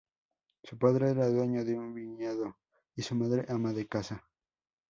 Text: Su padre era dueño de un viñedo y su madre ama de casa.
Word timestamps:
Su 0.63 0.79
padre 0.79 1.11
era 1.11 1.27
dueño 1.29 1.63
de 1.63 1.77
un 1.77 1.93
viñedo 1.93 2.57
y 2.95 3.03
su 3.03 3.13
madre 3.13 3.45
ama 3.49 3.71
de 3.71 3.87
casa. 3.87 4.27